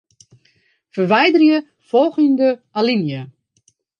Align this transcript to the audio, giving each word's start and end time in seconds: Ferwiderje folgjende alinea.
Ferwiderje 0.97 1.59
folgjende 1.91 2.49
alinea. 2.83 3.23